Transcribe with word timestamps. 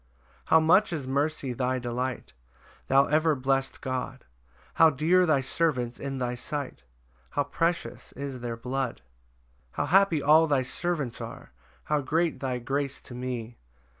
3 0.17 0.25
How 0.45 0.59
much 0.59 0.91
is 0.91 1.05
mercy 1.05 1.53
thy 1.53 1.77
delight, 1.77 2.33
Thou 2.87 3.05
ever 3.05 3.35
blessed 3.35 3.81
God! 3.81 4.25
How 4.73 4.89
dear 4.89 5.27
thy 5.27 5.41
servants 5.41 5.99
in 5.99 6.17
thy 6.17 6.33
sight! 6.33 6.81
How 7.29 7.43
precious 7.43 8.11
is 8.13 8.39
their 8.39 8.57
blood! 8.57 9.01
4 9.73 9.73
How 9.73 9.85
happy 9.91 10.23
all 10.23 10.47
thy 10.47 10.63
servants 10.63 11.21
are! 11.21 11.51
How 11.83 12.01
great 12.01 12.39
thy 12.39 12.57
grace 12.57 12.99
to 13.01 13.13
me! 13.13 13.59